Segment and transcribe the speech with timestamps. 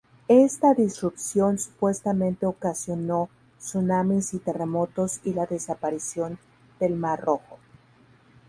[0.27, 6.39] Esta disrupción supuestamente ocasionó tsunamis y terremotos y la desaparición
[6.79, 7.59] del mar Rojo.